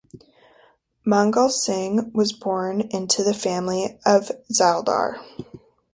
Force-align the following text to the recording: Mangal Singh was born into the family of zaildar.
Mangal 1.05 1.49
Singh 1.49 2.11
was 2.11 2.33
born 2.33 2.81
into 2.89 3.23
the 3.23 3.35
family 3.35 3.99
of 4.03 4.31
zaildar. 4.51 5.19